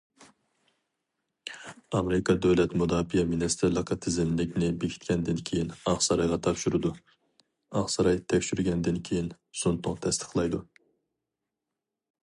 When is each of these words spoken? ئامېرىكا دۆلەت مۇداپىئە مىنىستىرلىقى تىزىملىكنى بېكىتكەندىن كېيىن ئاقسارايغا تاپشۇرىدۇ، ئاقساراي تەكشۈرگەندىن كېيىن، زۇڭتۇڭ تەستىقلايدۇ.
ئامېرىكا 1.97 2.35
دۆلەت 2.45 2.71
مۇداپىئە 2.81 3.25
مىنىستىرلىقى 3.33 3.97
تىزىملىكنى 4.05 4.71
بېكىتكەندىن 4.85 5.43
كېيىن 5.51 5.69
ئاقسارايغا 5.91 6.41
تاپشۇرىدۇ، 6.49 6.93
ئاقساراي 7.81 8.21
تەكشۈرگەندىن 8.35 9.01
كېيىن، 9.11 9.31
زۇڭتۇڭ 9.63 10.01
تەستىقلايدۇ. 10.07 10.63